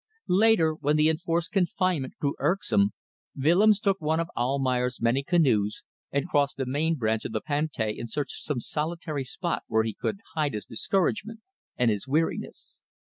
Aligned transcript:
Later, 0.27 0.73
when 0.73 0.95
the 0.95 1.09
enforced 1.09 1.51
confinement 1.51 2.15
grew 2.19 2.33
irksome, 2.39 2.91
Willems 3.35 3.79
took 3.79 4.01
one 4.01 4.19
of 4.19 4.31
Almayer's 4.35 4.99
many 4.99 5.21
canoes 5.21 5.83
and 6.11 6.27
crossed 6.27 6.57
the 6.57 6.65
main 6.65 6.95
branch 6.95 7.23
of 7.23 7.33
the 7.33 7.39
Pantai 7.41 7.99
in 7.99 8.07
search 8.07 8.33
of 8.33 8.37
some 8.41 8.59
solitary 8.59 9.23
spot 9.23 9.61
where 9.67 9.83
he 9.83 9.93
could 9.93 10.17
hide 10.33 10.55
his 10.55 10.65
discouragement 10.65 11.41
and 11.77 11.91
his 11.91 12.07
weariness. 12.07 12.81